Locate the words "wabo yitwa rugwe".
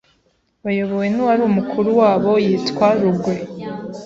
1.99-3.35